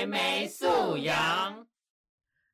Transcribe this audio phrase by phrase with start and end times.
[0.00, 1.66] 还没素养。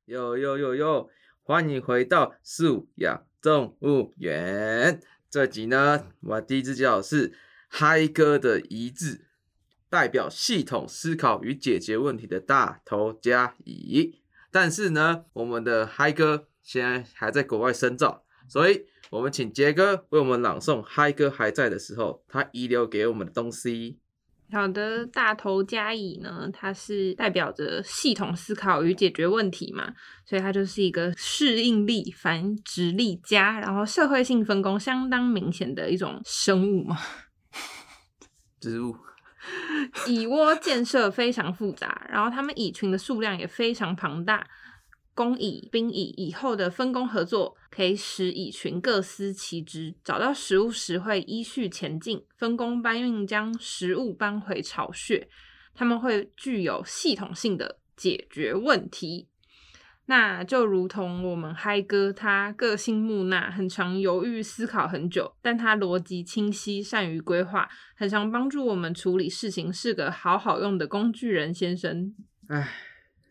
[0.07, 1.09] 哟哟哟哟，
[1.45, 5.01] 欢迎回到素养动物园。
[5.31, 7.39] 这集呢，我第一次叫是
[7.69, 9.29] 嗨哥的遗志，
[9.89, 14.21] 代表系统思考与解决问题的大头加乙。
[14.51, 24.01] 但是呢，我们的嗨哥现在还在国外深造，所以我们请杰哥为我们朗诵嗨哥还在的时候，他遗留给我们的东西。
[24.53, 29.93] 好的，大头加乙呢，它是代表着系统思考与解决问题嘛，
[30.25, 36.97] 所以它就是一个适应力、繁殖力佳，然后社会性分工相当明显的一种生物嘛。
[38.61, 38.97] 植物。
[40.07, 44.47] 蚁窝建设非常复杂，然后它们蚁群的数量也非常庞大。
[45.17, 55.27] 工蚁、兵蚁以后的分工合作，可以使蚁群各司其职，找到食物时会依序前进，分工搬运将食物搬回巢穴。
[55.75, 59.29] 它们会具有系统性的解决问题。
[60.09, 72.15] 那就如同我们嗨哥，他个性木讷，很常犹豫思考很久，但他逻辑清晰，善于规划，很常帮助我们处理事情，是个好好用的工具人先生。
[72.49, 72.73] 唉，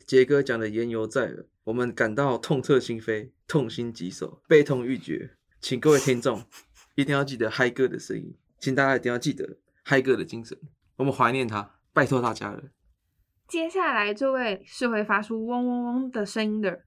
[0.06, 5.36] 杰哥讲的言犹在耳，我们感到痛彻心扉，痛心疾首，悲痛欲绝。
[5.60, 6.46] 请各位听众
[6.94, 10.56] 一定要记得嗨哥的声音，请大家一定要记得嗨哥的精神，
[10.98, 12.66] 我们怀念他，拜托大家了。
[13.48, 16.84] 接下来这位是会发出嗡嗡嗡的声音的，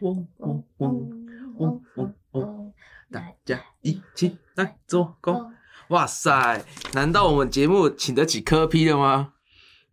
[0.00, 2.72] 嗡嗡嗡嗡嗡嗡，
[3.10, 5.52] 大家一起来做工。
[5.88, 9.34] 哇塞，难道我们节目请得起科批了吗？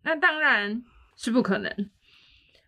[0.02, 0.84] 那当然
[1.16, 1.90] 是不可能。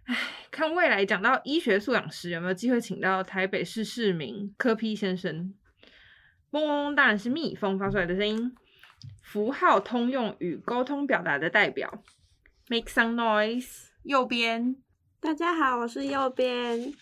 [0.08, 0.16] 唉，
[0.50, 5.52] 看未来讲到医学素养时，有没有机会请到台北市市民柯批先生？
[6.52, 8.56] 嗡嗡嗡当然是蜜蜂发出来的声音，
[9.22, 12.02] 符号通用与沟通表达的代表。
[12.68, 13.88] Make some noise。
[14.02, 14.76] 右边，
[15.20, 16.94] 大家好，我是右边。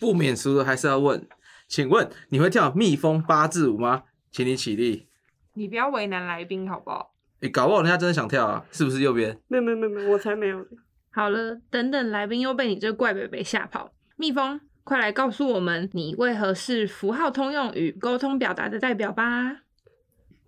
[0.00, 1.28] 不免俗的还是要问，
[1.68, 4.02] 请问你会跳蜜蜂八字舞吗？
[4.32, 5.06] 请你起立。
[5.52, 7.14] 你不要为难来宾好不好？
[7.42, 9.40] 诶，搞不好人家真的想跳啊，是不是右边？
[9.46, 10.66] 没有没有没有，我才没有。
[11.12, 13.92] 好了，等等，来宾又被你这怪北北吓跑。
[14.16, 19.62] 蜜蜂，快来告诉我们，你为何是符号通用与沟通表达的代表吧？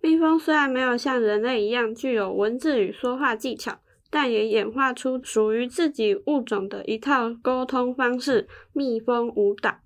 [0.01, 3.79] 蜜蜂虽然没有像人类一样具有文字与说话技巧，
[4.09, 9.79] 但也演化出属于自己物种的一套沟通方式——蜜蜂舞蹈。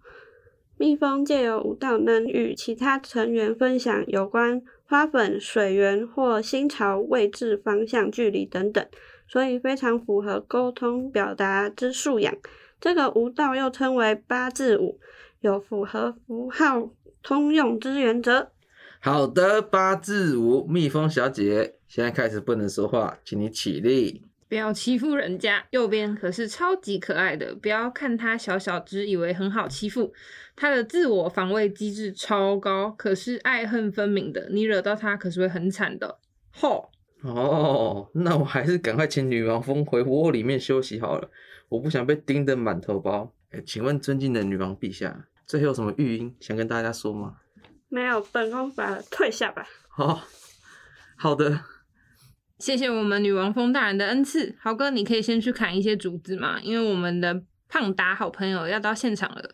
[0.78, 8.86] 蜜蜂借由舞蹈能与其他成员分享有关花粉、水源或新巢位置、方向、距离等等。
[9.28, 12.36] 所以非常符合沟通表达之素养。
[12.80, 15.00] 这个舞蹈又称为八字舞，
[15.42, 16.90] 有符合符号
[17.22, 18.52] 通用之原则。
[19.00, 24.24] 好的，八字舞，蜜蜂小姐，现在开始不能说话，请你起立。
[24.50, 25.66] 不要欺负人家。
[25.72, 30.14] 右边可是超级可爱的，不要看它小小只，以为很好欺负。
[30.56, 36.20] 它的自我防卫机制超高，可是爱恨分明的，你惹到它可是会很惨的。
[36.52, 36.90] 吼！
[37.22, 41.30] 哦，那我还是赶快请女王蜂回窝里面休息好了，
[41.70, 43.34] 我不想被叮得满头包。
[43.50, 47.38] 哎，请问尊敬的女王陛下，最后有什么御音想跟大家说吗？
[47.90, 49.66] 没有，本宫把退下吧。
[49.88, 50.22] 好，
[51.18, 51.62] 好的，
[52.60, 54.56] 谢谢我们女王蜂大人的恩赐。
[54.60, 59.52] 豪哥，你可以先去砍一些竹子嘛，因为我们的胖达好朋友要到现场了。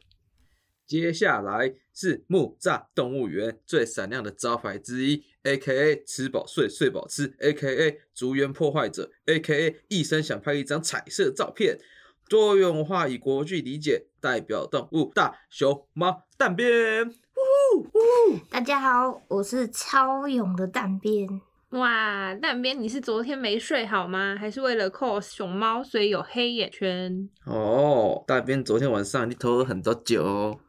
[0.86, 6.04] 接下来是木栅动物园最闪亮的招牌之一，A.K.A.
[6.04, 8.00] 吃饱睡，睡饱吃，A.K.A.
[8.14, 9.82] 竹园破坏者，A.K.A.
[9.88, 11.78] 一生想拍一张彩色照片。
[12.30, 17.06] 多元文化以国际理解，代表动物大熊猫蛋边。
[17.06, 18.40] 呜呜！
[18.50, 21.28] 大家好，我是超勇的蛋边。
[21.72, 24.36] 哇，蛋边，你是昨天没睡好吗？
[24.40, 27.30] 还是为了 cos 熊猫，所以有黑眼圈？
[27.46, 30.60] 哦，蛋边昨天晚上你偷了很多酒。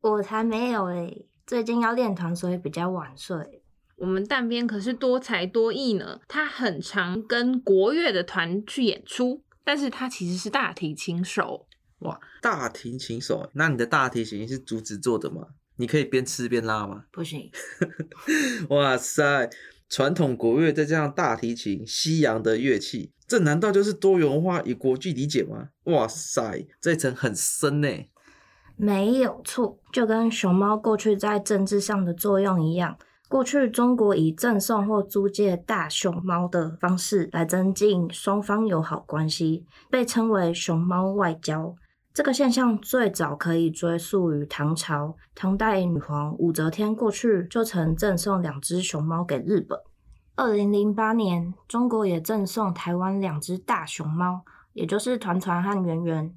[0.00, 3.57] 我才没有诶，最近要练团，所以比较晚睡。
[3.98, 11.66] 我们蛋边可是多才多艺呢，他很常跟国乐的团去演出，但是他其实是大提琴手。
[12.00, 15.48] 哇，大提琴手，那你的大提琴是竹子做的吗？
[15.76, 17.04] 你可以边吃边拉吗？
[17.10, 17.50] 不行。
[18.70, 19.50] 哇塞，
[19.88, 25.70] 传统国乐再加上大提琴，西洋的乐器，这难道就是多元化与国际理解吗？
[25.84, 27.88] 哇塞，这层很深呢。
[28.76, 32.96] 没有错，就跟熊猫过去在政治上的作用一样。
[33.28, 41.74] 过去中国以赠送或租借大熊猫的方式来增进双方友好关系，被称为熊猫外交。
[42.14, 49.78] 这个现象最早可以追溯于唐朝，唐代女皇武则天过去就曾赠送两只熊猫给日本。
[50.34, 54.42] 二零零八年，中国也赠送台湾两只大熊猫。
[54.74, 56.32] 也就是团团和圆圆。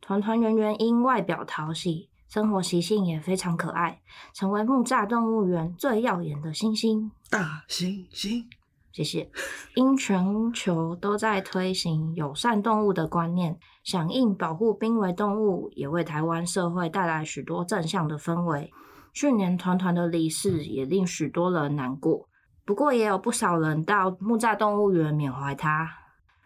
[0.00, 4.00] 团团圆圆因外表讨喜，生活习性也非常可爱，
[4.32, 7.12] 成为木栅动物园最耀眼的星星。
[7.30, 8.44] 大猩猩，
[8.90, 9.30] 谢谢。
[9.76, 18.72] 因全球都在推行友善动物的观念，响应保护濒危动物，也为台湾社会带来许多正向的氛围。
[19.12, 22.28] 去年团团的离世也令许多人难过，
[22.64, 25.88] 不过也有不少人到木栅动物园缅怀他。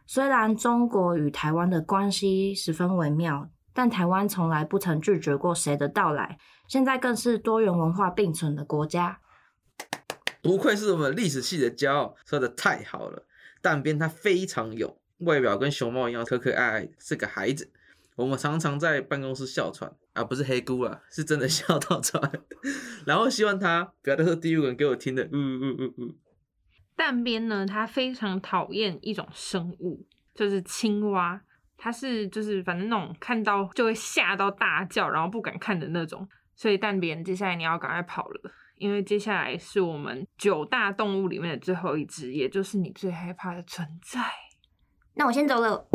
[0.05, 6.37] 虽然中国与台湾的关系十分微妙，但台湾从来不曾拒绝过谁的到来，
[6.67, 9.21] 现在更是多元文化并存的国家。
[10.43, 13.25] 不愧是我们历史系的骄傲，说的太好了。
[13.63, 17.71] 但边他非常勇，外表跟熊猫一样可可爱爱，是个孩子。
[18.17, 22.21] 我们常常在办公室笑喘啊，不是黑姑啊，是真的 笑到喘。
[23.07, 26.17] 然后希望他不要再说第五个人给我听的，呜呜呜呜。
[26.97, 30.05] 蛋边呢，他非常讨厌一种生物，
[30.35, 31.43] 就是青蛙。
[31.79, 36.29] 它是就是反正那种看到就会吓到大叫，然后不敢看的那种。
[36.55, 44.21] 所以蛋边接下来你要赶快跑了，因为接下来是我们九大动物里面的最后一只，也就是你最害怕的存在。
[45.15, 45.87] 那我先走了。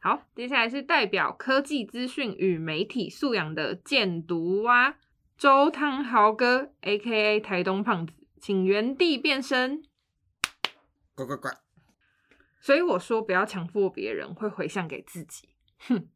[0.00, 4.96] 好，接下来是代表科技资讯与媒体素养的箭毒蛙
[5.38, 8.12] 周汤豪哥，A.K.A 台东胖子。
[8.40, 9.84] 请原地变身，
[11.14, 11.61] 呱呱呱！
[12.62, 15.48] 所以我说不要强迫别人，会回向给自己。
[15.88, 16.08] 哼！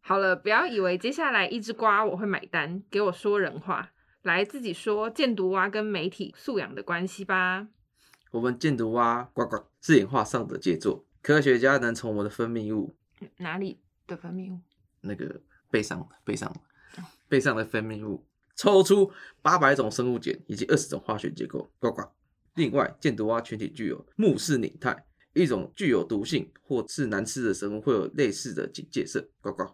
[0.00, 3.90] 好了，不要以为接下来一只瓜我会买单，给我说人话，
[4.22, 7.66] 来自己说箭毒蛙跟媒体素养的关系吧。
[8.30, 12.94] 我们箭毒蛙呱呱是演化上的杰作，科学家能从我们的分泌物
[13.38, 14.60] 哪里的分泌物？
[15.00, 15.40] 那个
[15.72, 16.54] 背上背上
[17.28, 18.24] 背上的分泌物。
[18.54, 22.02] 抽出八百种生物碱以及二十种化学结构，呱呱。
[22.54, 29.64] 另外，箭毒蛙群体具有目视拟态，一种具有毒性或是难吃的生物会有类似的警戒色，呱呱。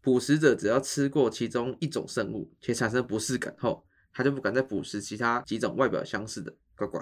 [0.00, 6.98] 捕食者只要吃过其中一种生物且产生不适感后，他就不敢再捕食其他几种外表相似的，呱呱。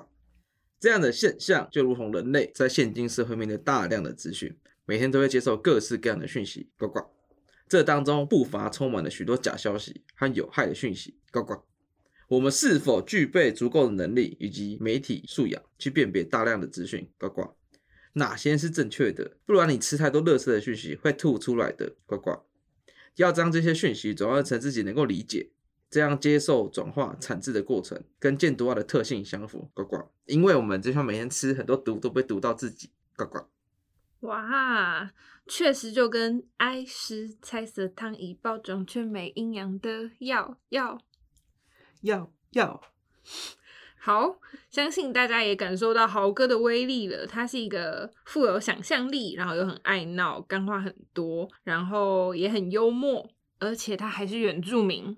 [0.78, 7.00] 这样的现象就如同人类在现今社会面对大量的资讯，每天都会接受各式各样的讯息，呱呱。
[7.68, 11.18] 这当中不乏充满了许多假消息和有害的讯息。
[11.30, 11.54] 呱呱，
[12.32, 17.06] 我们是否具备足够的能力以及媒体素养去辨别大量的资讯？
[17.18, 17.54] 呱呱，
[18.14, 19.36] 哪些是正确的？
[19.44, 21.94] 不然你吃太多乐色的讯息会吐出来的。
[22.06, 22.40] 呱呱，
[23.16, 25.50] 要将这些讯息转换成自己能够理解，
[25.90, 29.68] 这样接受转化产制的过程跟箭毒蛙的特性相符。
[29.74, 32.88] 呱呱，因为我们就像每天吃很多毒都被毒到自己。
[33.14, 33.40] 呱呱。
[34.20, 35.12] 哇，
[35.46, 40.98] 确实就跟爱吃彩色汤以包装却没营养的药药
[42.02, 42.80] 药药。
[43.98, 47.24] 好，相信大家也感受到豪哥的威力了。
[47.26, 55.16] 他是一个富有想象力，然后又很爱闹，干话很多，然后也很幽默，而且他还是原住民。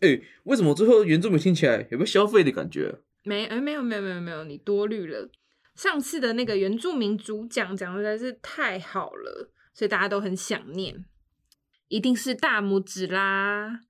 [0.00, 3.00] 哎，为什么最后原住民听起来有个消费的感觉？
[3.24, 5.28] 没，哎，没有，没有，没有，没有，你多虑了。
[5.74, 11.04] 上次的那个原住民主讲讲的实在是太好了，所以大家都很想念，
[11.88, 13.80] 一定是大拇指啦！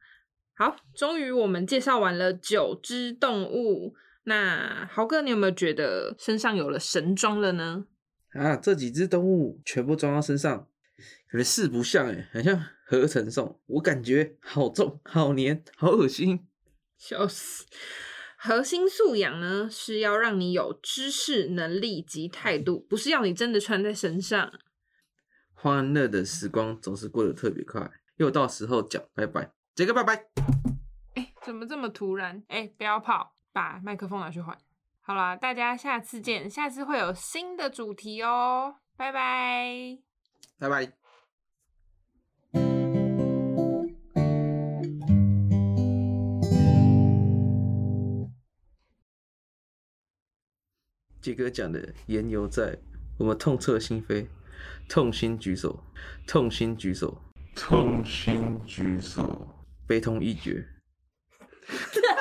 [0.58, 7.86] 好，终于我们介绍完了九只动物，那豪哥，你有没有觉得身上有了神装了呢？
[8.32, 10.66] 啊，这几只动物全部装到身上，
[11.30, 16.44] 可能四不像哎，很像合成送，我感觉好重、好黏、好恶心，
[16.96, 17.64] 笑死！
[18.36, 24.52] 核心素养呢，是要让你有知识、能力及态度，不是要你真的穿在身上。
[25.54, 30.24] 欢乐的时光总是过得特别快，又到时候讲拜拜，杰哥拜拜。
[31.14, 32.42] 哎，怎么这么突然？
[32.48, 34.58] 哎，不要跑，把麦克风拿去换。
[35.00, 39.96] 好啦，大家下次见，下次会有新的主题哦，拜拜，
[40.58, 40.92] 拜拜。
[51.20, 52.76] 杰哥讲的言犹在，
[53.16, 54.26] 我们痛彻心扉，
[54.88, 55.84] 痛心举手，
[56.26, 57.22] 痛心举手，
[57.54, 59.46] 痛心举手，
[59.88, 60.68] 悲痛欲绝。